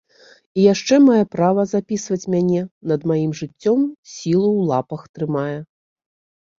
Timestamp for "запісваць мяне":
1.75-2.65